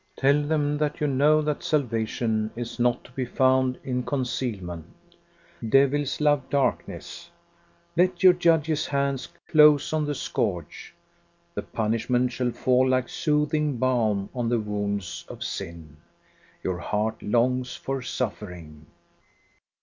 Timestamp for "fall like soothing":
12.49-13.77